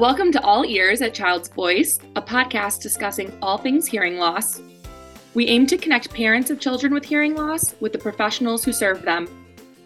[0.00, 4.62] Welcome to All Ears at Child's Voice, a podcast discussing all things hearing loss.
[5.34, 9.02] We aim to connect parents of children with hearing loss with the professionals who serve
[9.02, 9.28] them.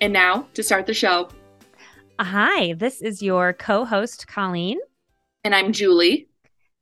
[0.00, 1.30] And now, to start the show.
[2.20, 4.78] Hi, this is your co host, Colleen.
[5.42, 6.28] And I'm Julie.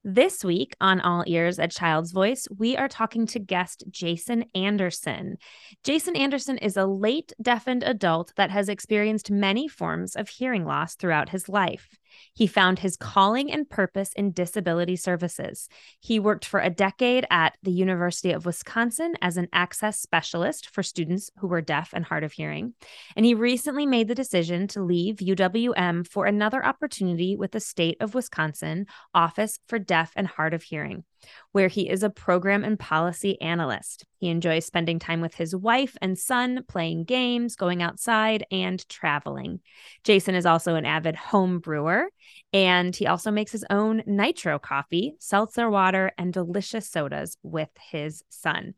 [0.05, 5.39] This week on All Ears at Child's Voice, we are talking to guest Jason Anderson.
[5.85, 10.97] Jason Anderson is a late deafened adult that has experienced many forms of hearing loss
[10.97, 11.99] throughout his life.
[12.35, 15.69] He found his calling and purpose in disability services.
[16.01, 20.83] He worked for a decade at the University of Wisconsin as an access specialist for
[20.83, 22.75] students who were deaf and hard of hearing.
[23.17, 27.99] And he recently made the decision to leave UWM for another opportunity with the state
[28.01, 31.05] of Wisconsin Office for Deaf and Hard of Hearing
[31.53, 34.05] where he is a program and policy analyst.
[34.19, 39.61] He enjoys spending time with his wife and son, playing games, going outside, and traveling.
[40.05, 42.07] Jason is also an avid home brewer,
[42.53, 48.23] and he also makes his own nitro coffee, seltzer water, and delicious sodas with his
[48.29, 48.75] son.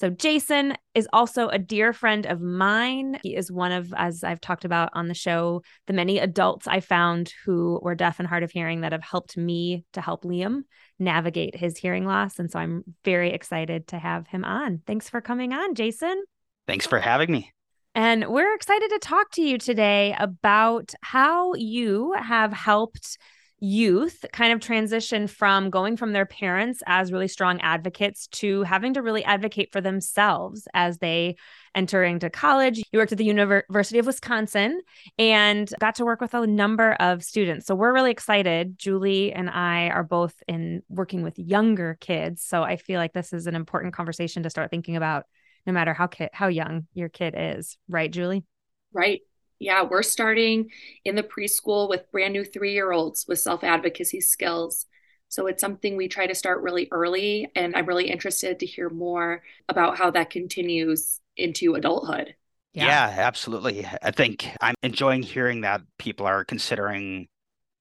[0.00, 3.18] So, Jason is also a dear friend of mine.
[3.22, 6.80] He is one of, as I've talked about on the show, the many adults I
[6.80, 10.62] found who were deaf and hard of hearing that have helped me to help Liam
[10.98, 12.38] navigate his hearing loss.
[12.38, 14.82] And so I'm very excited to have him on.
[14.86, 16.24] Thanks for coming on, Jason.
[16.66, 17.52] Thanks for having me.
[17.94, 23.16] And we're excited to talk to you today about how you have helped
[23.58, 28.94] youth kind of transition from going from their parents as really strong advocates to having
[28.94, 31.36] to really advocate for themselves as they
[31.74, 32.82] enter into college.
[32.92, 34.80] You worked at the University of Wisconsin
[35.18, 37.66] and got to work with a number of students.
[37.66, 38.78] So we're really excited.
[38.78, 42.42] Julie and I are both in working with younger kids.
[42.42, 45.24] So I feel like this is an important conversation to start thinking about
[45.66, 48.44] no matter how kid how young your kid is, right, Julie?
[48.92, 49.22] Right
[49.58, 50.70] yeah, we're starting
[51.04, 54.86] in the preschool with brand new three year olds with self advocacy skills.
[55.28, 57.50] So it's something we try to start really early.
[57.56, 62.34] And I'm really interested to hear more about how that continues into adulthood.
[62.72, 62.86] Yeah.
[62.86, 63.86] yeah, absolutely.
[64.02, 67.26] I think I'm enjoying hearing that people are considering,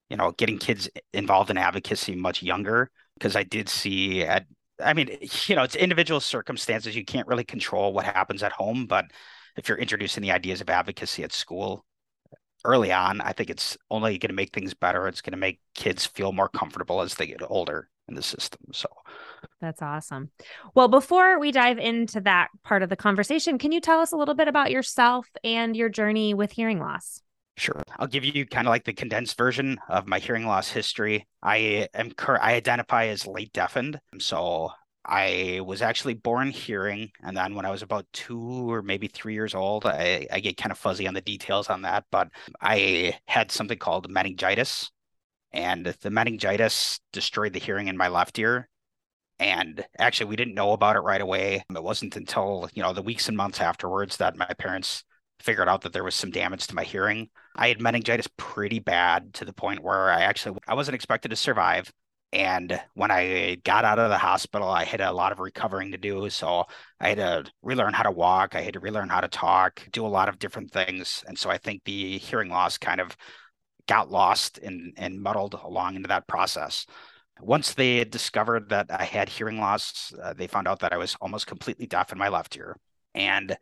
[0.10, 4.46] you know, getting kids involved in advocacy much younger because I did see at
[4.84, 5.10] I mean,
[5.48, 6.96] you know, it's individual circumstances.
[6.96, 9.06] You can't really control what happens at home, but
[9.58, 11.86] if you're introducing the ideas of advocacy at school
[12.64, 15.08] early on, I think it's only going to make things better.
[15.08, 18.62] It's going to make kids feel more comfortable as they get older in the system.
[18.74, 18.88] So
[19.62, 20.32] that's awesome.
[20.74, 24.18] Well, before we dive into that part of the conversation, can you tell us a
[24.18, 27.22] little bit about yourself and your journey with hearing loss?
[27.58, 27.82] Sure.
[27.98, 31.26] I'll give you kind of like the condensed version of my hearing loss history.
[31.42, 34.00] I am cur- I identify as late deafened.
[34.20, 34.72] So
[35.06, 39.34] I was actually born hearing, and then when I was about two or maybe three
[39.34, 42.30] years old, I, I get kind of fuzzy on the details on that, but
[42.62, 44.92] I had something called meningitis,
[45.54, 48.68] and the meningitis destroyed the hearing in my left ear.
[49.40, 51.64] And actually, we didn't know about it right away.
[51.70, 55.04] It wasn't until you know the weeks and months afterwards that my parents
[55.40, 57.30] figured out that there was some damage to my hearing.
[57.56, 61.36] I had meningitis pretty bad to the point where I actually I wasn't expected to
[61.36, 61.92] survive.
[62.36, 65.98] And when I got out of the hospital, I had a lot of recovering to
[65.98, 66.30] do.
[66.30, 66.66] So
[67.00, 68.56] I had to relearn how to walk.
[68.56, 71.24] I had to relearn how to talk, do a lot of different things.
[71.28, 73.16] And so I think the hearing loss kind of
[73.88, 76.86] got lost and, and muddled along into that process.
[77.40, 81.16] Once they discovered that I had hearing loss, uh, they found out that I was
[81.22, 82.76] almost completely deaf in my left ear.
[83.14, 83.56] And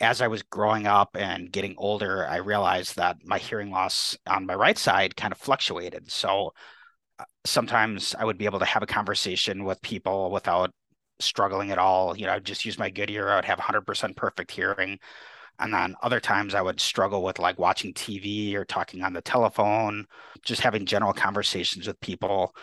[0.00, 4.44] as I was growing up and getting older, I realized that my hearing loss on
[4.44, 6.10] my right side kind of fluctuated.
[6.12, 6.52] So
[7.44, 10.70] sometimes I would be able to have a conversation with people without
[11.20, 12.16] struggling at all.
[12.16, 13.28] You know, I'd just use my good ear.
[13.28, 14.98] I would have 100% perfect hearing.
[15.58, 19.22] And then other times I would struggle with like watching TV or talking on the
[19.22, 20.06] telephone,
[20.44, 22.54] just having general conversations with people.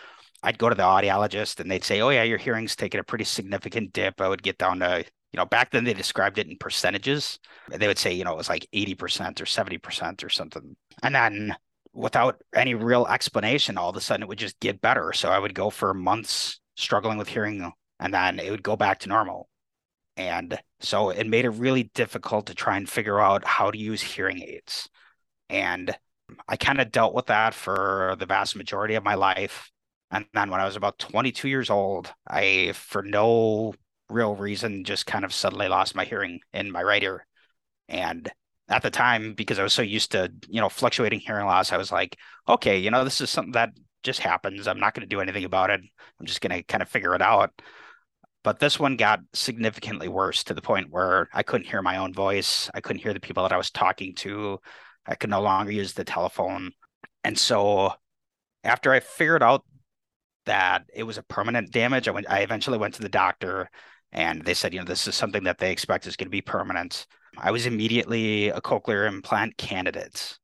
[0.42, 3.24] I'd go to the audiologist and they'd say, Oh, yeah, your hearing's taken a pretty
[3.24, 4.20] significant dip.
[4.20, 7.38] I would get down to, you know, back then they described it in percentages.
[7.70, 10.76] They would say, you know, it was like 80% or 70% or something.
[11.02, 11.54] And then
[11.96, 15.12] without any real explanation, all of a sudden it would just get better.
[15.12, 19.00] So I would go for months struggling with hearing and then it would go back
[19.00, 19.48] to normal.
[20.16, 24.02] And so it made it really difficult to try and figure out how to use
[24.02, 24.88] hearing aids.
[25.48, 25.96] And
[26.48, 29.70] I kind of dealt with that for the vast majority of my life.
[30.10, 33.74] And then when I was about 22 years old, I, for no
[34.08, 37.26] real reason, just kind of suddenly lost my hearing in my right ear.
[37.88, 38.30] And
[38.68, 41.76] at the time because I was so used to, you know, fluctuating hearing loss, I
[41.76, 42.16] was like,
[42.48, 43.70] okay, you know, this is something that
[44.02, 44.66] just happens.
[44.66, 45.80] I'm not going to do anything about it.
[46.20, 47.50] I'm just going to kind of figure it out.
[48.42, 52.14] But this one got significantly worse to the point where I couldn't hear my own
[52.14, 52.70] voice.
[52.74, 54.60] I couldn't hear the people that I was talking to.
[55.04, 56.72] I could no longer use the telephone.
[57.24, 57.92] And so
[58.62, 59.64] after I figured out
[60.44, 63.68] that it was a permanent damage, I went I eventually went to the doctor
[64.12, 66.40] and they said, you know, this is something that they expect is going to be
[66.40, 67.06] permanent.
[67.38, 70.38] I was immediately a cochlear implant candidate.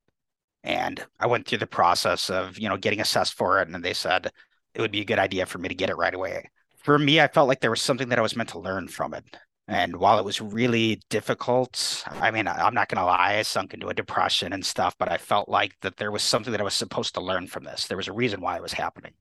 [0.65, 3.69] And I went through the process of, you know, getting assessed for it.
[3.69, 4.31] And they said
[4.75, 6.51] it would be a good idea for me to get it right away.
[6.77, 9.15] For me, I felt like there was something that I was meant to learn from
[9.15, 9.25] it.
[9.69, 13.75] And while it was really difficult, I mean, I'm not going to lie, I sunk
[13.75, 16.65] into a depression and stuff, but I felt like that there was something that I
[16.65, 17.87] was supposed to learn from this.
[17.87, 19.13] There was a reason why it was happening.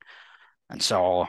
[0.70, 1.28] And so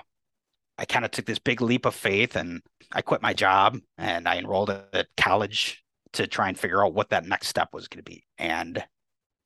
[0.79, 4.27] I kind of took this big leap of faith and I quit my job and
[4.27, 5.82] I enrolled at college
[6.15, 8.25] to try and figure out what that next step was going to be.
[8.39, 8.83] And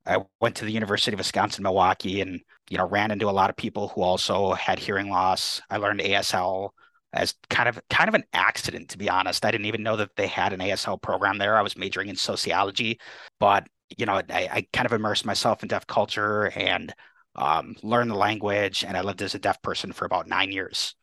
[0.07, 2.41] I went to the University of Wisconsin Milwaukee and
[2.71, 5.61] you know ran into a lot of people who also had hearing loss.
[5.69, 6.71] I learned ASL
[7.13, 9.45] as kind of kind of an accident to be honest.
[9.45, 11.57] I didn't even know that they had an ASL program there.
[11.57, 13.01] I was majoring in sociology,
[13.41, 13.67] but
[13.97, 16.95] you know I, I kind of immersed myself in deaf culture and
[17.35, 18.85] um, learned the language.
[18.87, 20.95] And I lived as a deaf person for about nine years.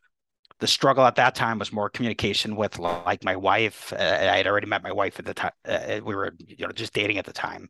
[0.60, 3.92] The struggle at that time was more communication with like my wife.
[3.92, 5.52] Uh, I had already met my wife at the time.
[5.64, 7.68] Uh, we were you know just dating at the time,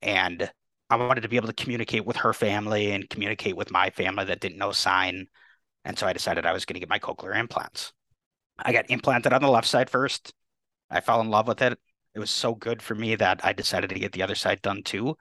[0.00, 0.50] and
[0.88, 4.24] I wanted to be able to communicate with her family and communicate with my family
[4.26, 5.26] that didn't know sign.
[5.84, 7.92] And so I decided I was going to get my cochlear implants.
[8.58, 10.32] I got implanted on the left side first.
[10.90, 11.78] I fell in love with it.
[12.14, 14.82] It was so good for me that I decided to get the other side done
[14.82, 15.16] too.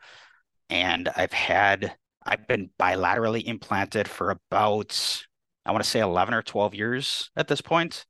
[0.69, 5.25] And I've had, I've been bilaterally implanted for about,
[5.65, 8.05] I want to say 11 or 12 years at this point.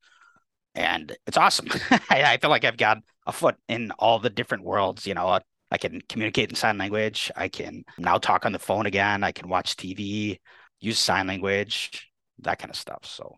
[0.74, 1.68] And it's awesome.
[2.09, 5.27] I, I feel like I've got a foot in all the different worlds, you know,
[5.27, 5.39] uh,
[5.71, 7.31] I can communicate in sign language.
[7.36, 9.24] I can now talk on the phone again.
[9.24, 10.38] I can watch TV,
[10.81, 12.09] use sign language,
[12.39, 13.06] that kind of stuff.
[13.06, 13.38] So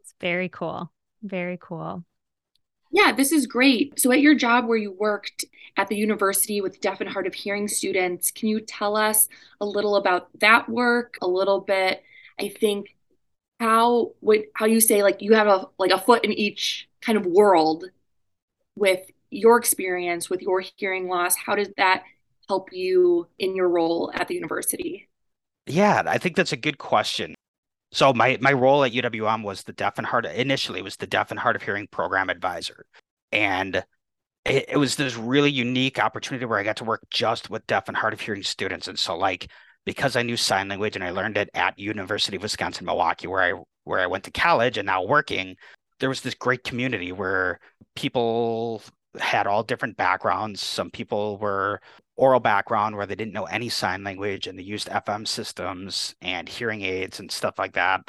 [0.00, 0.90] it's very cool.
[1.22, 2.04] Very cool.
[2.90, 4.00] Yeah, this is great.
[4.00, 5.44] So, at your job where you worked
[5.76, 9.28] at the university with deaf and hard of hearing students, can you tell us
[9.60, 11.18] a little about that work?
[11.20, 12.02] A little bit,
[12.40, 12.96] I think,
[13.60, 17.18] how would how you say like you have a like a foot in each kind
[17.18, 17.84] of world
[18.76, 19.00] with
[19.30, 22.04] your experience with your hearing loss, how does that
[22.48, 25.08] help you in your role at the university?
[25.66, 27.34] Yeah, I think that's a good question.
[27.92, 31.30] So my my role at UWM was the deaf and hard initially was the deaf
[31.30, 32.86] and hard of hearing program advisor.
[33.32, 33.84] And
[34.44, 37.88] it, it was this really unique opportunity where I got to work just with deaf
[37.88, 38.88] and hard of hearing students.
[38.88, 39.50] And so like
[39.88, 43.42] because I knew sign language and I learned it at University of Wisconsin Milwaukee where
[43.42, 45.56] I where I went to college and now working,
[45.98, 47.58] there was this great community where
[47.96, 48.82] people
[49.18, 50.60] had all different backgrounds.
[50.60, 51.80] Some people were
[52.16, 56.50] oral background where they didn't know any sign language and they used FM systems and
[56.50, 58.02] hearing aids and stuff like that.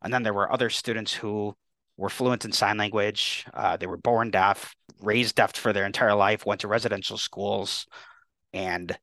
[0.00, 1.54] And then there were other students who
[1.98, 3.44] were fluent in sign language.
[3.52, 7.86] Uh, they were born deaf, raised deaf for their entire life, went to residential schools.
[8.54, 8.98] And,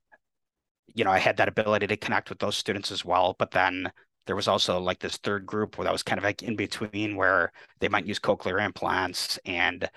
[0.93, 3.35] you know, I had that ability to connect with those students as well.
[3.37, 3.91] But then
[4.27, 7.15] there was also like this third group where that was kind of like in between
[7.15, 9.89] where they might use cochlear implants and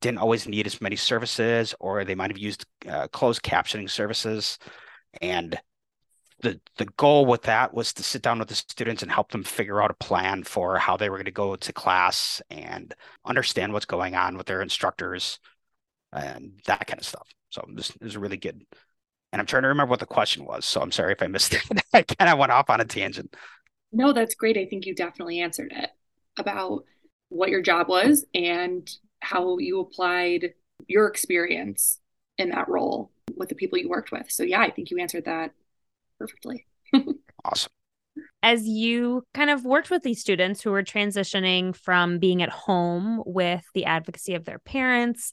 [0.00, 4.58] didn't always need as many services, or they might have used uh, closed captioning services.
[5.20, 5.58] And
[6.40, 9.44] the the goal with that was to sit down with the students and help them
[9.44, 13.72] figure out a plan for how they were going to go to class and understand
[13.72, 15.38] what's going on with their instructors
[16.12, 17.28] and that kind of stuff.
[17.50, 18.62] So this is a really good.
[19.34, 20.64] And I'm trying to remember what the question was.
[20.64, 21.64] So I'm sorry if I missed it.
[21.92, 23.34] I kind of went off on a tangent.
[23.90, 24.56] No, that's great.
[24.56, 25.90] I think you definitely answered it
[26.38, 26.84] about
[27.30, 28.88] what your job was and
[29.18, 30.54] how you applied
[30.86, 31.98] your experience
[32.38, 34.30] in that role with the people you worked with.
[34.30, 35.50] So yeah, I think you answered that
[36.16, 36.68] perfectly.
[37.44, 37.72] awesome.
[38.40, 43.20] As you kind of worked with these students who were transitioning from being at home
[43.26, 45.32] with the advocacy of their parents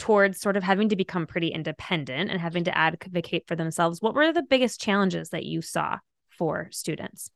[0.00, 4.14] towards sort of having to become pretty independent and having to advocate for themselves, what
[4.14, 7.30] were the biggest challenges that you saw for students?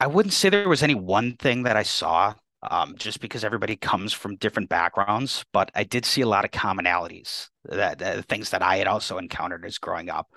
[0.00, 3.76] I wouldn't say there was any one thing that I saw um, just because everybody
[3.76, 5.44] comes from different backgrounds.
[5.52, 9.64] But I did see a lot of commonalities that, things that I had also encountered
[9.64, 10.28] as growing up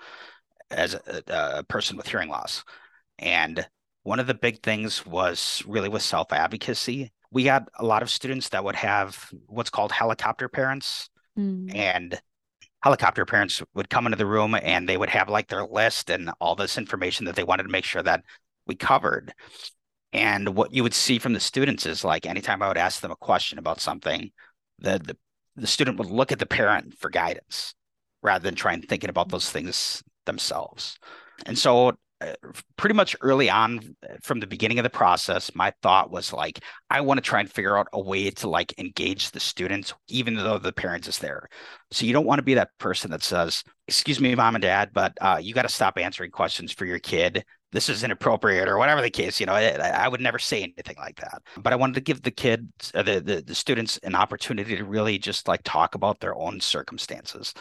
[0.70, 2.64] as a, a person with hearing loss.
[3.18, 3.66] And
[4.02, 7.12] one of the big things was really with self advocacy.
[7.30, 11.08] We had a lot of students that would have what's called helicopter parents.
[11.38, 11.74] Mm.
[11.74, 12.20] And
[12.82, 16.30] helicopter parents would come into the room and they would have like their list and
[16.40, 18.24] all this information that they wanted to make sure that
[18.66, 19.32] we covered.
[20.12, 23.12] And what you would see from the students is like anytime I would ask them
[23.12, 24.30] a question about something,
[24.78, 25.16] the the,
[25.56, 27.74] the student would look at the parent for guidance
[28.22, 30.98] rather than trying thinking about those things themselves.
[31.46, 31.96] And so
[32.76, 36.60] pretty much early on from the beginning of the process my thought was like
[36.90, 40.34] i want to try and figure out a way to like engage the students even
[40.34, 41.48] though the parents is there.
[41.90, 44.90] So you don't want to be that person that says excuse me mom and dad
[44.92, 47.44] but uh, you got to stop answering questions for your kid.
[47.72, 50.96] This is inappropriate or whatever the case you know I, I, would never say anything
[50.98, 51.42] like that.
[51.56, 54.84] But i wanted to give the kids uh, the, the the students an opportunity to
[54.84, 57.54] really just like talk about their own circumstances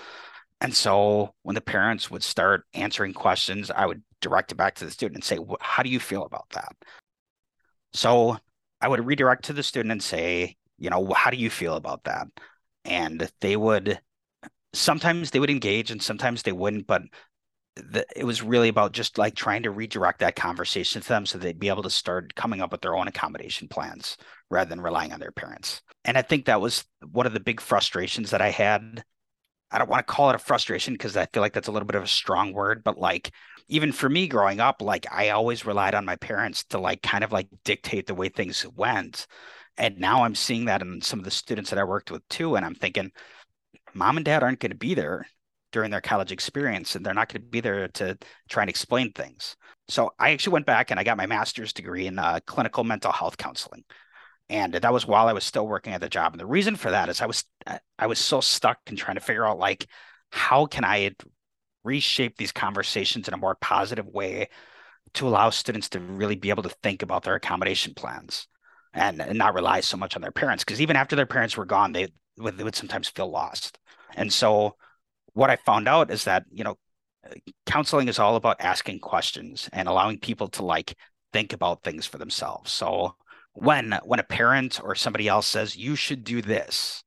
[0.61, 4.85] and so when the parents would start answering questions i would direct it back to
[4.85, 6.75] the student and say how do you feel about that
[7.93, 8.37] so
[8.79, 12.03] i would redirect to the student and say you know how do you feel about
[12.03, 12.27] that
[12.85, 13.99] and they would
[14.73, 17.01] sometimes they would engage and sometimes they wouldn't but
[17.75, 21.37] the, it was really about just like trying to redirect that conversation to them so
[21.37, 24.17] they'd be able to start coming up with their own accommodation plans
[24.49, 25.81] rather than relying on their parents.
[26.03, 29.03] And I think that was one of the big frustrations that I had.
[29.71, 31.85] I don't want to call it a frustration because I feel like that's a little
[31.85, 33.31] bit of a strong word, but like
[33.67, 37.23] even for me growing up, like I always relied on my parents to like kind
[37.23, 39.27] of like dictate the way things went.
[39.77, 42.55] And now I'm seeing that in some of the students that I worked with too.
[42.55, 43.11] And I'm thinking,
[43.93, 45.25] mom and dad aren't going to be there
[45.71, 48.17] during their college experience and they're not going to be there to
[48.49, 49.55] try and explain things.
[49.87, 53.11] So I actually went back and I got my master's degree in uh, clinical mental
[53.11, 53.83] health counseling.
[54.49, 56.33] And that was while I was still working at the job.
[56.33, 59.15] And the reason for that is I was uh, I was so stuck in trying
[59.15, 59.87] to figure out like
[60.31, 61.11] how can I
[61.83, 64.49] reshape these conversations in a more positive way
[65.13, 68.47] to allow students to really be able to think about their accommodation plans
[68.93, 71.65] and, and not rely so much on their parents because even after their parents were
[71.65, 72.07] gone they
[72.37, 73.79] would, they would sometimes feel lost
[74.15, 74.75] and so
[75.33, 76.77] what I found out is that, you know,
[77.65, 80.95] counseling is all about asking questions and allowing people to like
[81.31, 82.71] think about things for themselves.
[82.71, 83.15] So
[83.53, 87.03] when when a parent or somebody else says you should do this,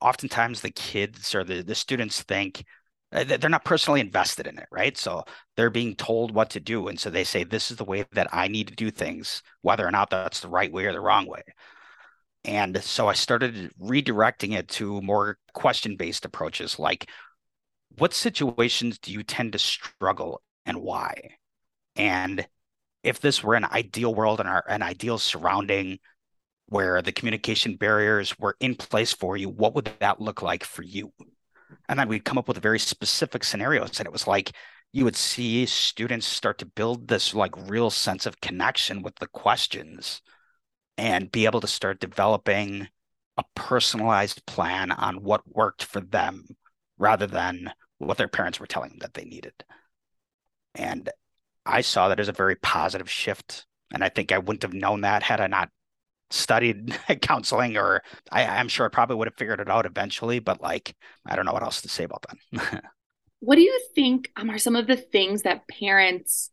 [0.00, 2.64] oftentimes the kids or the, the students think
[3.12, 4.96] uh, they're not personally invested in it, right?
[4.98, 5.24] So
[5.56, 6.88] they're being told what to do.
[6.88, 9.86] And so they say, this is the way that I need to do things, whether
[9.86, 11.42] or not that's the right way or the wrong way.
[12.44, 17.08] And so I started redirecting it to more question based approaches like,
[17.96, 21.36] what situations do you tend to struggle and why?
[21.94, 22.44] And
[23.04, 25.98] if this were an ideal world and an ideal surrounding
[26.66, 30.82] where the communication barriers were in place for you, what would that look like for
[30.82, 31.12] you?
[31.88, 33.98] And then we'd come up with very specific scenarios.
[34.00, 34.52] And it was like
[34.92, 39.26] you would see students start to build this like real sense of connection with the
[39.26, 40.22] questions
[40.96, 42.88] and be able to start developing
[43.36, 46.46] a personalized plan on what worked for them
[46.96, 49.52] rather than what their parents were telling them that they needed.
[50.74, 51.10] And
[51.66, 53.66] I saw that as a very positive shift.
[53.92, 55.70] And I think I wouldn't have known that had I not
[56.30, 60.38] studied counseling, or I, am sure I probably would have figured it out eventually.
[60.38, 60.94] But like,
[61.26, 62.84] I don't know what else to say about that.
[63.40, 66.50] what do you think um, are some of the things that parents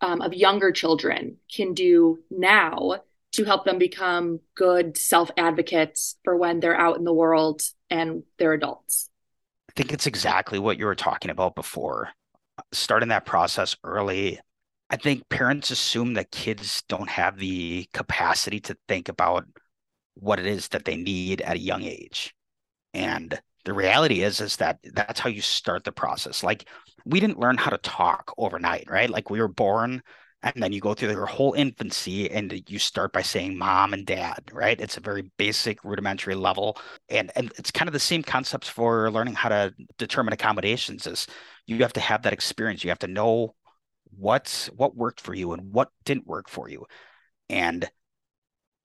[0.00, 3.00] um, of younger children can do now
[3.32, 8.22] to help them become good self advocates for when they're out in the world and
[8.38, 9.10] they're adults?
[9.70, 12.10] I think it's exactly what you were talking about before.
[12.72, 14.40] Starting that process early.
[14.90, 19.46] I think parents assume that kids don't have the capacity to think about
[20.14, 22.34] what it is that they need at a young age.
[22.94, 26.42] And the reality is is that that's how you start the process.
[26.42, 26.68] Like
[27.04, 29.10] we didn't learn how to talk overnight, right?
[29.10, 30.02] Like we were born
[30.42, 34.06] and then you go through your whole infancy and you start by saying mom and
[34.06, 36.78] dad right it's a very basic rudimentary level
[37.08, 41.26] and and it's kind of the same concepts for learning how to determine accommodations is
[41.66, 43.54] you have to have that experience you have to know
[44.16, 46.84] what's what worked for you and what didn't work for you
[47.48, 47.88] and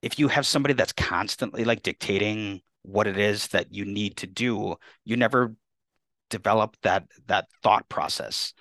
[0.02, 4.28] if you have somebody that's constantly like dictating what it is that you need to
[4.28, 5.54] do you never
[6.30, 8.54] develop that that thought process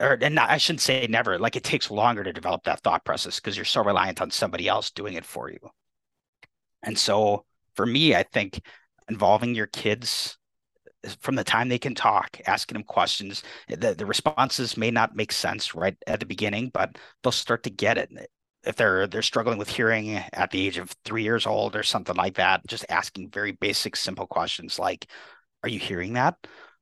[0.00, 1.38] or and not, I shouldn't say never.
[1.38, 4.68] Like it takes longer to develop that thought process because you're so reliant on somebody
[4.68, 5.58] else doing it for you.
[6.82, 8.60] And so for me, I think
[9.08, 10.36] involving your kids
[11.20, 15.32] from the time they can talk, asking them questions, the, the responses may not make
[15.32, 18.10] sense right at the beginning, but they'll start to get it.
[18.64, 22.16] If they're they're struggling with hearing at the age of three years old or something
[22.16, 25.06] like that, just asking very basic, simple questions like,
[25.62, 26.36] "Are you hearing that?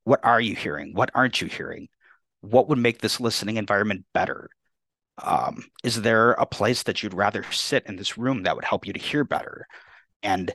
[0.04, 0.94] What are you hearing?
[0.94, 1.88] What aren't you hearing?
[2.50, 4.50] what would make this listening environment better?
[5.22, 8.86] Um, is there a place that you'd rather sit in this room that would help
[8.86, 9.66] you to hear better?
[10.22, 10.52] And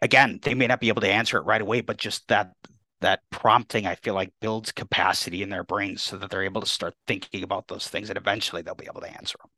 [0.00, 2.52] again, they may not be able to answer it right away, but just that
[3.00, 6.66] that prompting, I feel like builds capacity in their brains so that they're able to
[6.66, 9.50] start thinking about those things, and eventually they'll be able to answer them.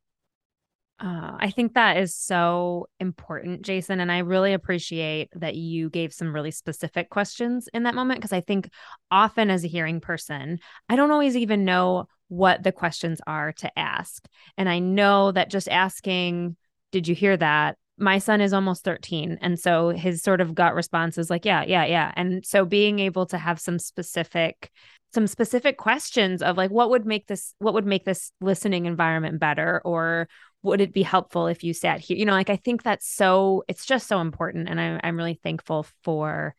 [1.02, 3.98] Uh, I think that is so important, Jason.
[3.98, 8.32] And I really appreciate that you gave some really specific questions in that moment because
[8.32, 8.70] I think
[9.10, 13.78] often as a hearing person, I don't always even know what the questions are to
[13.78, 14.24] ask.
[14.56, 16.56] And I know that just asking,
[16.92, 17.76] Did you hear that?
[18.02, 19.38] My son is almost 13.
[19.40, 22.12] And so his sort of gut response is like, Yeah, yeah, yeah.
[22.16, 24.70] And so being able to have some specific
[25.14, 29.38] some specific questions of like what would make this what would make this listening environment
[29.38, 30.28] better or
[30.62, 33.62] would it be helpful if you sat here you know like i think that's so
[33.68, 36.54] it's just so important and I, i'm really thankful for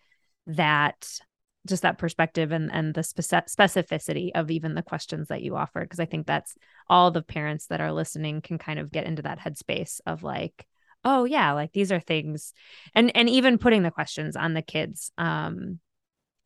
[0.48, 1.20] that
[1.66, 5.86] just that perspective and and the speci- specificity of even the questions that you offered
[5.86, 6.56] because i think that's
[6.90, 10.68] all the parents that are listening can kind of get into that headspace of like
[11.05, 12.53] oh yeah like these are things
[12.95, 15.79] and and even putting the questions on the kids um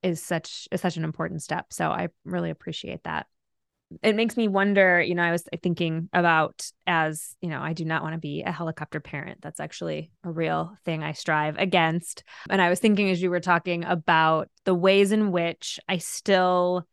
[0.03, 1.67] is such is such an important step.
[1.71, 3.27] So I really appreciate that.
[4.03, 7.85] It makes me wonder, you know, I was thinking about as, you know, I do
[7.85, 9.39] not want to be a helicopter parent.
[9.41, 12.23] That's actually a real thing I strive against.
[12.49, 16.85] And I was thinking as you were talking about the ways in which I still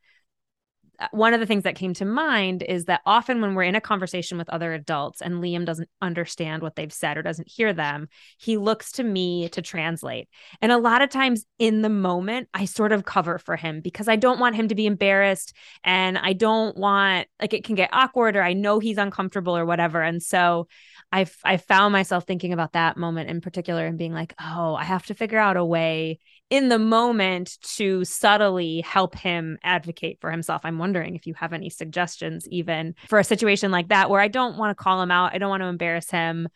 [0.98, 3.74] Uh, one of the things that came to mind is that often when we're in
[3.74, 7.72] a conversation with other adults and Liam doesn't understand what they've said or doesn't hear
[7.72, 8.08] them,
[8.38, 10.28] he looks to me to translate.
[10.60, 14.08] And a lot of times in the moment, I sort of cover for him because
[14.08, 17.90] I don't want him to be embarrassed and I don't want like it can get
[17.92, 20.02] awkward or I know he's uncomfortable or whatever.
[20.02, 20.68] And so
[21.12, 24.84] I've I found myself thinking about that moment in particular and being like, "Oh, I
[24.84, 26.18] have to figure out a way
[26.54, 30.62] in the moment to subtly help him advocate for himself.
[30.62, 34.28] I'm wondering if you have any suggestions, even for a situation like that, where I
[34.28, 36.48] don't want to call him out, I don't want to embarrass him,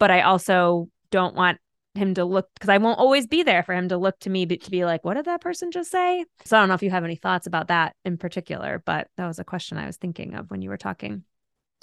[0.00, 1.58] but I also don't want
[1.94, 4.44] him to look because I won't always be there for him to look to me
[4.44, 6.24] but to be like, what did that person just say?
[6.44, 9.28] So I don't know if you have any thoughts about that in particular, but that
[9.28, 11.22] was a question I was thinking of when you were talking.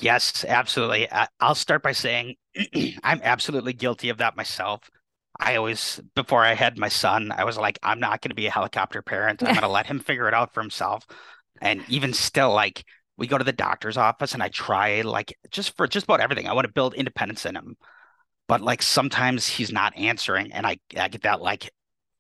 [0.02, 1.08] Yes, absolutely.
[1.40, 2.36] I'll start by saying
[3.04, 4.90] I'm absolutely guilty of that myself.
[5.42, 8.46] I always, before I had my son, I was like, I'm not going to be
[8.46, 9.42] a helicopter parent.
[9.42, 11.06] I'm going to let him figure it out for himself.
[11.62, 12.86] And even still, like,
[13.18, 16.48] we go to the doctor's office and I try, like, just for just about everything.
[16.48, 17.76] I want to build independence in him.
[18.48, 20.52] But, like, sometimes he's not answering.
[20.54, 21.72] And I, I get that, like,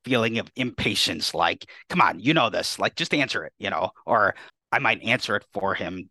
[0.03, 1.33] feeling of impatience.
[1.35, 2.79] Like, come on, you know this.
[2.79, 3.91] Like, just answer it, you know?
[4.05, 4.35] Or
[4.71, 6.09] I might answer it for him.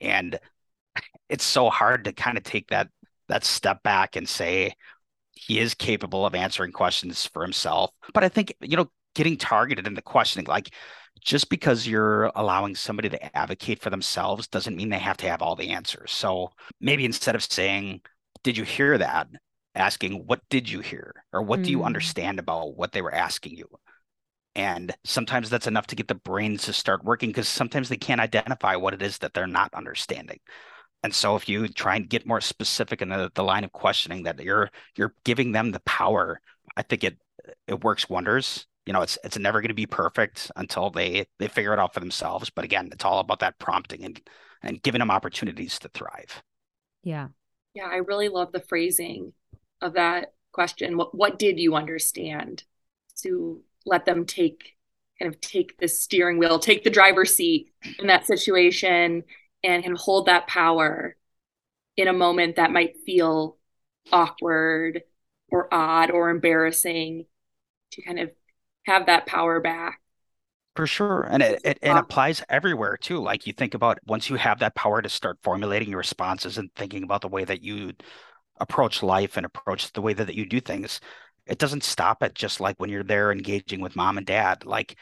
[0.00, 0.38] And
[1.28, 2.88] it's so hard to kind of take that
[3.28, 4.72] that step back and say,
[5.38, 7.90] he is capable of answering questions for himself.
[8.12, 10.70] But I think, you know, getting targeted in the questioning, like
[11.20, 15.42] just because you're allowing somebody to advocate for themselves doesn't mean they have to have
[15.42, 16.12] all the answers.
[16.12, 18.00] So maybe instead of saying,
[18.42, 19.28] Did you hear that?
[19.74, 21.24] asking, What did you hear?
[21.32, 21.64] Or what mm.
[21.64, 21.86] do you mm.
[21.86, 23.68] understand about what they were asking you?
[24.54, 28.20] And sometimes that's enough to get the brains to start working because sometimes they can't
[28.20, 30.40] identify what it is that they're not understanding.
[31.02, 34.24] And so if you try and get more specific in the, the line of questioning
[34.24, 36.40] that you're you're giving them the power,
[36.76, 37.18] I think it
[37.66, 38.66] it works wonders.
[38.84, 41.94] You know, it's it's never going to be perfect until they they figure it out
[41.94, 42.50] for themselves.
[42.50, 44.20] But again, it's all about that prompting and
[44.62, 46.42] and giving them opportunities to thrive.
[47.02, 47.28] Yeah.
[47.74, 49.32] Yeah, I really love the phrasing
[49.80, 50.96] of that question.
[50.96, 52.64] What what did you understand?
[53.22, 54.76] To let them take
[55.18, 59.24] kind of take the steering wheel, take the driver's seat in that situation
[59.62, 61.16] and can hold that power
[61.96, 63.56] in a moment that might feel
[64.12, 65.02] awkward
[65.50, 67.26] or odd or embarrassing
[67.92, 68.30] to kind of
[68.84, 70.00] have that power back.
[70.76, 71.26] For sure.
[71.28, 73.18] And it, it, it, applies everywhere too.
[73.18, 76.72] Like you think about once you have that power to start formulating your responses and
[76.76, 77.94] thinking about the way that you
[78.60, 81.00] approach life and approach the way that, that you do things
[81.48, 84.64] it doesn't stop at just like when you're there engaging with mom and dad.
[84.64, 84.96] Like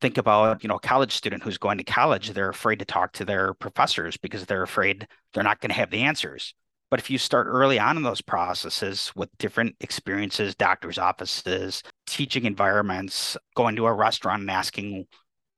[0.00, 3.12] think about you know a college student who's going to college they're afraid to talk
[3.12, 6.54] to their professors because they're afraid they're not going to have the answers.
[6.90, 12.44] But if you start early on in those processes with different experiences doctors offices teaching
[12.44, 15.06] environments going to a restaurant and asking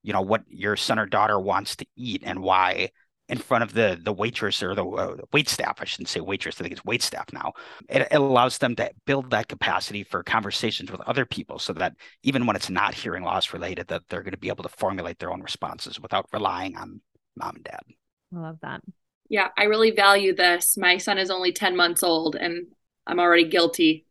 [0.03, 2.91] you know what your son or daughter wants to eat and why
[3.33, 5.79] in front of the the waitress or the uh, wait staff.
[5.81, 6.61] I shouldn't say waitress.
[6.61, 7.55] I think it's wait staff now.
[7.88, 11.95] It, it, allows them to build that capacity for conversations with other people, so that
[12.23, 15.18] even when it's not hearing loss related, that they're going to be able to formulate
[15.18, 17.01] their own responses without relying on
[17.35, 17.81] mom and dad.
[18.37, 18.83] I love that.
[19.31, 20.77] Yeah, I really value this.
[20.77, 22.66] My son is only ten months old, and
[23.07, 24.05] I'm already guilty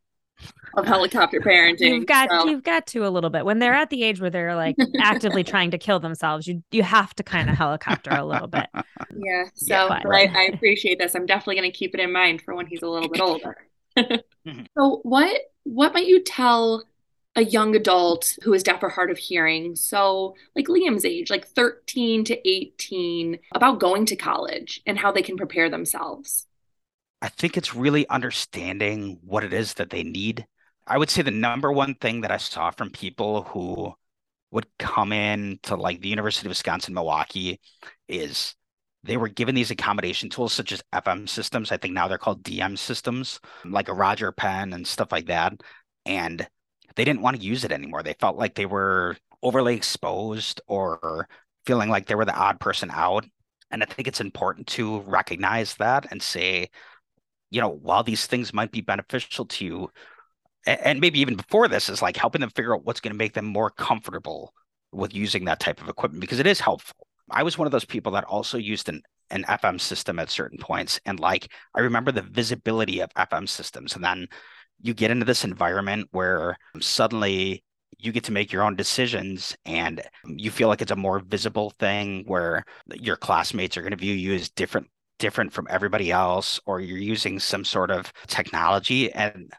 [0.75, 1.95] of helicopter parenting.
[1.95, 2.47] You've got so.
[2.47, 5.43] you've got to a little bit when they're at the age where they're like actively
[5.43, 6.47] trying to kill themselves.
[6.47, 8.67] You you have to kind of helicopter a little bit.
[9.13, 9.45] Yeah.
[9.56, 11.15] So yeah, I, I, appreciate this.
[11.15, 13.58] I'm definitely going to keep it in mind for when he's a little bit older.
[13.97, 14.63] mm-hmm.
[14.77, 16.84] So what what might you tell
[17.36, 19.75] a young adult who is deaf or hard of hearing?
[19.75, 25.21] So like Liam's age, like 13 to 18, about going to college and how they
[25.21, 26.47] can prepare themselves.
[27.21, 30.45] I think it's really understanding what it is that they need.
[30.88, 33.93] I would say the number one thing that I saw from people who
[34.51, 37.60] would come in to like the University of Wisconsin Milwaukee
[38.07, 38.55] is
[39.03, 41.71] they were given these accommodation tools such as FM systems.
[41.71, 45.53] I think now they're called DM systems, like a Roger Pen and stuff like that.
[46.05, 46.47] And
[46.95, 48.03] they didn't want to use it anymore.
[48.03, 51.27] They felt like they were overly exposed or
[51.65, 53.25] feeling like they were the odd person out.
[53.71, 56.69] And I think it's important to recognize that and say,
[57.51, 59.91] you know, while these things might be beneficial to you,
[60.65, 63.33] and maybe even before this is like helping them figure out what's going to make
[63.33, 64.53] them more comfortable
[64.91, 67.07] with using that type of equipment because it is helpful.
[67.29, 70.57] I was one of those people that also used an an FM system at certain
[70.57, 70.99] points.
[71.05, 73.95] And like, I remember the visibility of FM systems.
[73.95, 74.27] And then
[74.81, 77.63] you get into this environment where suddenly
[77.97, 81.71] you get to make your own decisions and you feel like it's a more visible
[81.79, 84.87] thing where your classmates are going to view you as different
[85.21, 89.53] different from everybody else or you're using some sort of technology and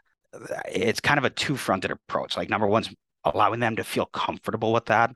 [0.69, 4.85] it's kind of a two-fronted approach like number one's allowing them to feel comfortable with
[4.85, 5.15] that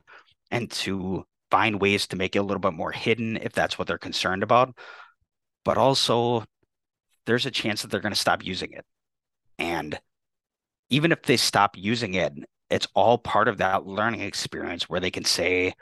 [0.51, 3.88] and to find ways to make it a little bit more hidden if that's what
[3.88, 4.75] they're concerned about.
[5.63, 6.43] But also,
[7.25, 8.86] there's a chance that they're going to stop using it.
[9.60, 9.99] And
[10.89, 12.33] even if they stop using it,
[12.69, 15.73] it's all part of that learning experience where they can say,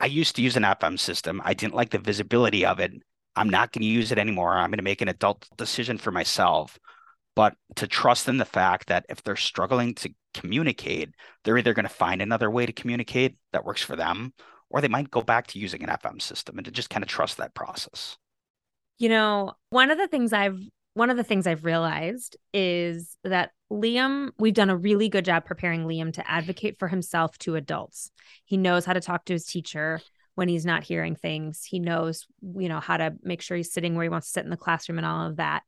[0.00, 1.40] I used to use an FM system.
[1.44, 2.92] I didn't like the visibility of it.
[3.36, 4.56] I'm not going to use it anymore.
[4.56, 6.78] I'm going to make an adult decision for myself.
[7.34, 11.10] But to trust in the fact that if they're struggling to communicate,
[11.44, 14.32] they're either going to find another way to communicate that works for them,
[14.70, 17.08] or they might go back to using an FM system and to just kind of
[17.08, 18.16] trust that process.
[18.98, 20.58] You know, one of the things I've
[20.94, 25.44] one of the things I've realized is that Liam, we've done a really good job
[25.44, 28.10] preparing Liam to advocate for himself to adults.
[28.46, 30.00] He knows how to talk to his teacher
[30.36, 31.64] when he's not hearing things.
[31.64, 34.44] He knows, you know, how to make sure he's sitting where he wants to sit
[34.44, 35.64] in the classroom and all of that.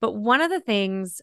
[0.00, 1.20] But one of the things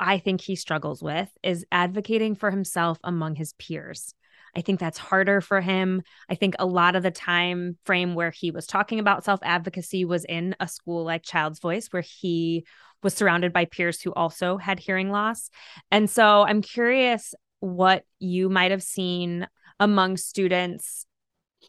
[0.00, 4.14] I think he struggles with is advocating for himself among his peers.
[4.56, 6.02] I think that's harder for him.
[6.28, 10.04] I think a lot of the time frame where he was talking about self advocacy
[10.04, 12.64] was in a school like Child's Voice, where he
[13.02, 15.50] was surrounded by peers who also had hearing loss.
[15.90, 19.46] And so I'm curious what you might have seen
[19.78, 21.06] among students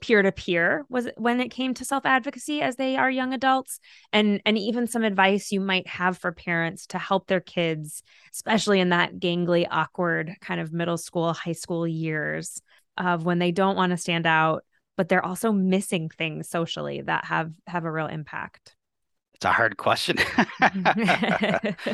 [0.02, 3.34] peer to peer was it when it came to self advocacy as they are young
[3.34, 3.80] adults
[4.14, 8.02] and and even some advice you might have for parents to help their kids
[8.34, 12.62] especially in that gangly awkward kind of middle school high school years
[12.98, 14.64] of when they don't want to stand out
[15.00, 18.76] but they're also missing things socially that have have a real impact.
[19.34, 20.18] It's a hard question.
[20.60, 21.94] Trying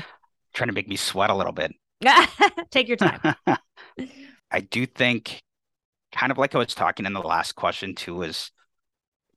[0.56, 1.72] to make me sweat a little bit.
[2.72, 3.36] Take your time.
[4.50, 5.40] I do think
[6.16, 8.52] kind of like I was talking in the last question too, is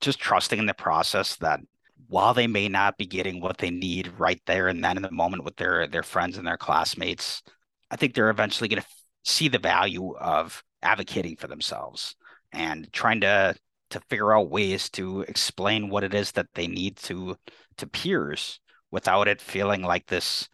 [0.00, 1.60] just trusting in the process that
[2.06, 5.10] while they may not be getting what they need right there and then in the
[5.10, 7.42] moment with their their friends and their classmates,
[7.90, 8.88] I think they're eventually going to
[9.24, 12.14] see the value of advocating for themselves
[12.52, 13.54] and trying to
[13.90, 17.36] to figure out ways to explain what it is that they need to
[17.76, 18.60] to peers
[18.90, 20.48] without it feeling like this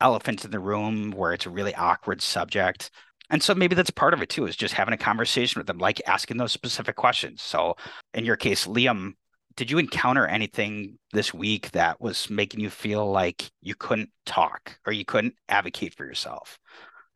[0.00, 2.90] elephant in the room where it's a really awkward subject
[3.30, 5.78] and so maybe that's part of it too, is just having a conversation with them,
[5.78, 7.42] like asking those specific questions.
[7.42, 7.76] So
[8.14, 9.12] in your case, Liam,
[9.56, 14.78] did you encounter anything this week that was making you feel like you couldn't talk
[14.86, 16.58] or you couldn't advocate for yourself?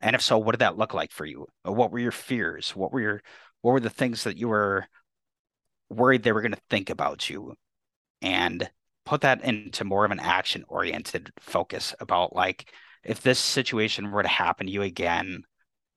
[0.01, 1.47] And if so, what did that look like for you?
[1.63, 2.75] What were your fears?
[2.75, 3.21] What were your
[3.61, 4.87] what were the things that you were
[5.89, 7.53] worried they were going to think about you?
[8.23, 8.69] And
[9.05, 12.71] put that into more of an action oriented focus about like
[13.03, 15.43] if this situation were to happen to you again,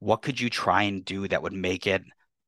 [0.01, 2.03] what could you try and do that would make it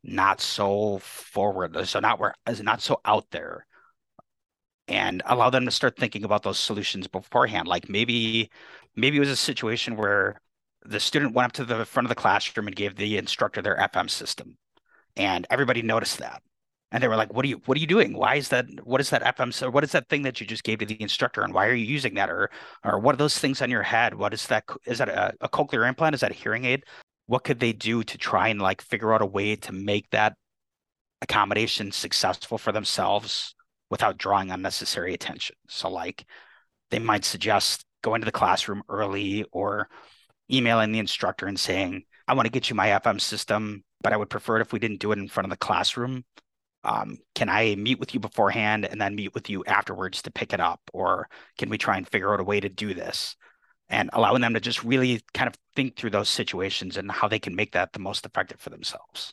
[0.06, 3.66] not so forward, uh, so not where is not so out there,
[4.88, 7.66] and allow them to start thinking about those solutions beforehand.
[7.66, 8.50] Like maybe,
[8.94, 10.40] maybe it was a situation where
[10.84, 13.76] the student went up to the front of the classroom and gave the instructor their
[13.76, 14.56] FM system,
[15.16, 16.42] and everybody noticed that.
[16.92, 17.60] And they were like, "What are you?
[17.66, 18.16] What are you doing?
[18.16, 18.66] Why is that?
[18.84, 19.52] What is that FM?
[19.52, 21.42] So what is that thing that you just gave to the instructor?
[21.42, 22.30] And why are you using that?
[22.30, 22.48] Or,
[22.84, 24.14] or what are those things on your head?
[24.14, 24.64] What is that?
[24.86, 26.14] Is that a, a cochlear implant?
[26.14, 26.84] Is that a hearing aid?
[27.26, 30.34] What could they do to try and like figure out a way to make that
[31.22, 33.54] accommodation successful for themselves
[33.90, 35.56] without drawing unnecessary attention?
[35.68, 36.24] So like
[36.90, 39.88] they might suggest going to the classroom early or
[40.50, 44.16] emailing the instructor and saying i want to get you my fm system but i
[44.16, 46.24] would prefer it if we didn't do it in front of the classroom.
[46.84, 50.52] Um, can i meet with you beforehand and then meet with you afterwards to pick
[50.52, 50.80] it up?
[50.92, 53.34] Or can we try and figure out a way to do this
[53.88, 57.38] and allowing them to just really kind of think through those situations and how they
[57.38, 59.32] can make that the most effective for themselves.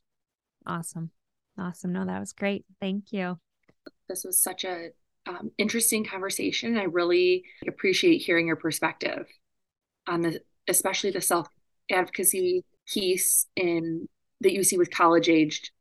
[0.66, 1.12] Awesome.
[1.58, 1.94] Awesome.
[1.94, 2.66] No, that was great.
[2.80, 3.40] Thank you.
[4.08, 4.90] This was such a
[5.28, 6.78] um, interesting conversation.
[6.78, 9.26] I really appreciate hearing your perspective
[10.08, 11.48] on the, especially the self
[11.92, 14.08] advocacy piece in
[14.42, 15.72] that you see with college aged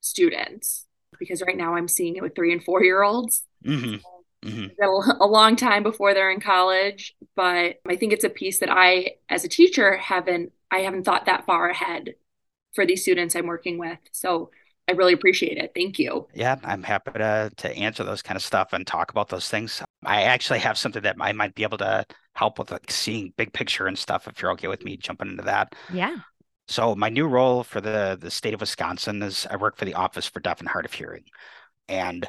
[0.00, 0.86] students,
[1.18, 3.44] because right now I'm seeing it with three and four year olds.
[3.64, 3.96] Mm-hmm.
[4.42, 5.20] Mm-hmm.
[5.20, 9.14] a long time before they're in college, but I think it's a piece that I,
[9.28, 12.14] as a teacher, haven't I haven't thought that far ahead
[12.74, 13.98] for these students I'm working with.
[14.12, 14.50] So
[14.88, 15.72] I really appreciate it.
[15.74, 16.28] Thank you.
[16.34, 19.82] Yeah, I'm happy to to answer those kind of stuff and talk about those things.
[20.04, 23.52] I actually have something that I might be able to help with, like seeing big
[23.52, 24.26] picture and stuff.
[24.26, 25.74] If you're okay with me jumping into that.
[25.92, 26.16] Yeah.
[26.68, 29.94] So my new role for the the state of Wisconsin is I work for the
[29.94, 31.24] Office for Deaf and Hard of Hearing,
[31.88, 32.28] and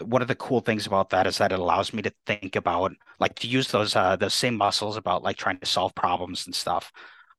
[0.00, 2.92] one of the cool things about that is that it allows me to think about
[3.20, 6.54] like to use those uh those same muscles about like trying to solve problems and
[6.54, 6.92] stuff.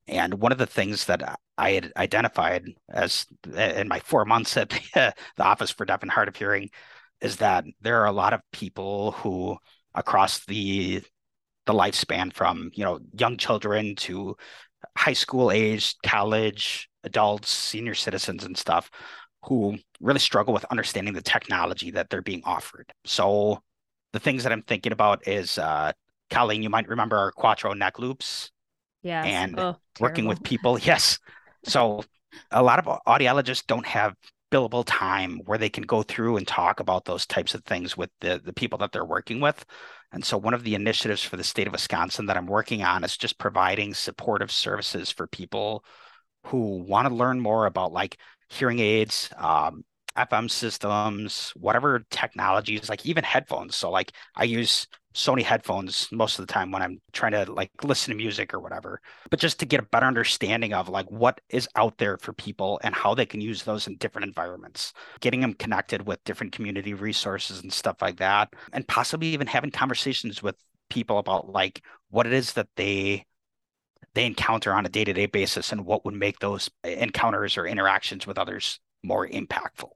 [0.08, 4.70] And one of the things that I had identified as in my four months at
[4.70, 6.70] the, the Office for Deaf and Hard of Hearing
[7.22, 9.58] is that there are a lot of people who
[9.96, 11.02] across the
[11.66, 14.36] the lifespan from you know young children to
[14.98, 18.92] high school age, college, adults, senior citizens and stuff
[19.44, 22.92] who really struggle with understanding the technology that they're being offered.
[23.06, 23.62] So
[24.14, 25.92] the things that I'm thinking about is uh
[26.30, 28.52] Colleen, you might remember our Quattro neck loops
[29.04, 29.24] yeah.
[29.24, 30.80] and oh, working with people.
[30.84, 31.20] Yes.
[31.66, 32.04] So
[32.52, 34.16] a lot of audiologists don't have
[34.52, 38.10] billable time where they can go through and talk about those types of things with
[38.22, 39.66] the, the people that they're working with.
[40.12, 43.04] And so one of the initiatives for the state of Wisconsin that I'm working on
[43.04, 45.84] is just providing supportive services for people
[46.48, 48.18] who want to learn more about like
[48.54, 49.84] hearing aids, um,
[50.16, 53.76] FM systems, whatever technologies, like even headphones.
[53.76, 57.72] So like I use Sony headphones most of the time when I'm trying to like
[57.84, 61.40] listen to music or whatever, but just to get a better understanding of like what
[61.50, 65.42] is out there for people and how they can use those in different environments, getting
[65.42, 70.42] them connected with different community resources and stuff like that, and possibly even having conversations
[70.42, 70.56] with
[70.90, 73.26] people about like what it is that they
[74.16, 78.38] they encounter on a day-to-day basis and what would make those encounters or interactions with
[78.38, 79.90] others more impactful.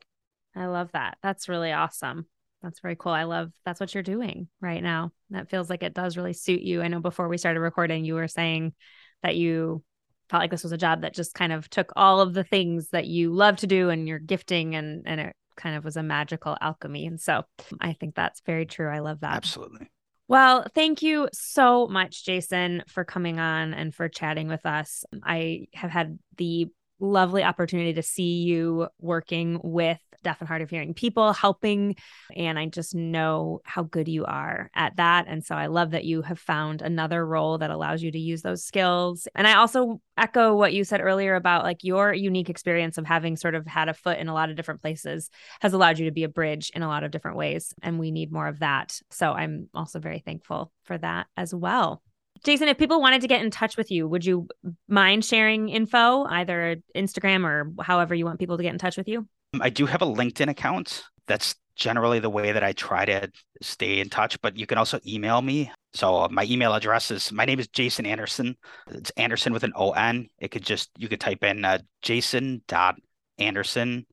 [0.55, 1.17] I love that.
[1.21, 2.25] That's really awesome.
[2.63, 3.11] That's very cool.
[3.11, 5.11] I love that's what you're doing right now.
[5.29, 6.81] That feels like it does really suit you.
[6.81, 8.73] I know before we started recording, you were saying
[9.21, 9.83] that you
[10.29, 12.89] felt like this was a job that just kind of took all of the things
[12.89, 16.03] that you love to do and your gifting and and it kind of was a
[16.03, 17.05] magical alchemy.
[17.05, 17.43] And so
[17.79, 18.89] I think that's very true.
[18.89, 19.35] I love that.
[19.35, 19.89] Absolutely.
[20.27, 25.05] Well, thank you so much, Jason, for coming on and for chatting with us.
[25.23, 26.67] I have had the
[26.99, 31.95] lovely opportunity to see you working with deaf and hard of hearing people, helping.
[32.35, 35.25] And I just know how good you are at that.
[35.27, 38.41] And so I love that you have found another role that allows you to use
[38.41, 39.27] those skills.
[39.35, 43.37] And I also echo what you said earlier about like your unique experience of having
[43.37, 45.29] sort of had a foot in a lot of different places
[45.61, 47.73] has allowed you to be a bridge in a lot of different ways.
[47.81, 48.99] And we need more of that.
[49.11, 52.01] So I'm also very thankful for that as well.
[52.43, 54.47] Jason, if people wanted to get in touch with you, would you
[54.87, 59.07] mind sharing info, either Instagram or however you want people to get in touch with
[59.07, 59.27] you?
[59.61, 61.03] I do have a LinkedIn account.
[61.27, 63.31] That's generally the way that I try to
[63.61, 65.71] stay in touch, but you can also email me.
[65.93, 68.57] So uh, my email address is my name is Jason Anderson.
[68.89, 70.27] It's Anderson with an O N.
[70.39, 72.95] It could just you could type in uh, Jason dot
[73.37, 74.05] Anderson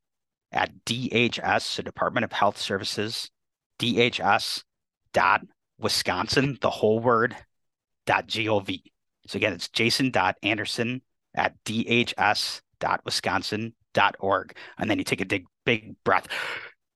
[0.52, 3.30] at DHS, so Department of Health Services,
[3.80, 4.62] DHS
[5.12, 5.40] dot
[5.78, 7.36] Wisconsin, the whole word
[8.06, 8.80] dot gov.
[9.26, 11.02] So again, it's Jason dot Anderson
[11.34, 13.74] at DHS dot Wisconsin
[14.18, 16.28] org, and then you take a big big breath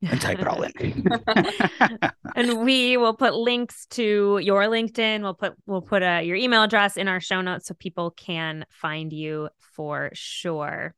[0.03, 0.73] and type it all in.
[2.37, 5.23] and we will put links to your LinkedIn.
[5.23, 8.65] We'll put we'll put uh, your email address in our show notes so people can
[8.71, 10.95] find you for sure.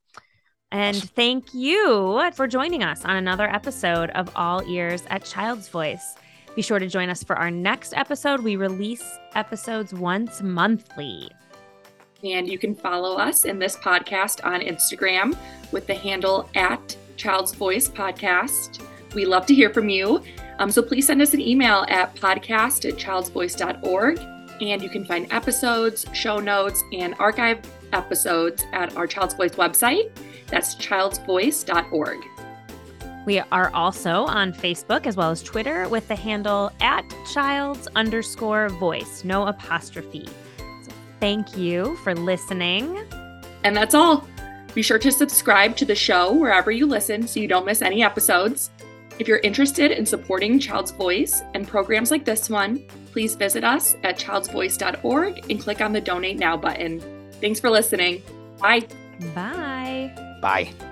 [0.73, 1.09] And awesome.
[1.09, 6.15] thank you for joining us on another episode of All Ears at Child's Voice.
[6.55, 8.41] Be sure to join us for our next episode.
[8.41, 11.31] We release episodes once monthly.
[12.23, 15.37] And you can follow us in this podcast on Instagram
[15.73, 18.83] with the handle at Child's Voice Podcast.
[19.15, 20.23] We love to hear from you.
[20.59, 24.19] Um, so please send us an email at podcast at childsvoice.org.
[24.61, 27.61] And you can find episodes, show notes, and archive
[27.95, 30.11] episodes at our Child's Voice website.
[30.49, 32.19] That's childsvoice.org.
[33.27, 38.69] We are also on Facebook as well as Twitter with the handle at childs underscore
[38.71, 40.27] voice, no apostrophe.
[41.21, 42.99] Thank you for listening.
[43.63, 44.27] And that's all.
[44.75, 48.03] Be sure to subscribe to the show wherever you listen so you don't miss any
[48.03, 48.71] episodes.
[49.19, 53.97] If you're interested in supporting Child's Voice and programs like this one, please visit us
[54.03, 57.03] at childsvoice.org and click on the Donate Now button.
[57.41, 58.23] Thanks for listening.
[58.59, 58.87] Bye.
[59.35, 60.39] Bye.
[60.41, 60.89] Bye.